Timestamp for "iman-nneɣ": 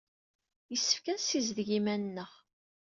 1.77-2.31